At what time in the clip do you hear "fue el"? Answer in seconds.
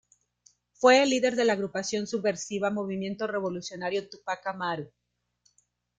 0.73-1.11